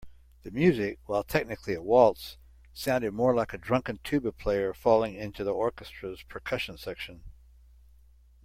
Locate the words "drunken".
3.59-3.99